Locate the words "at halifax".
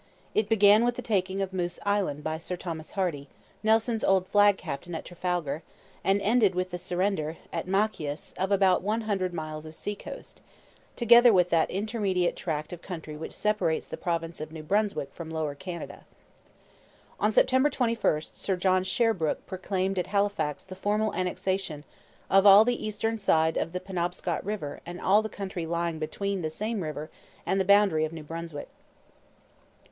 19.99-20.63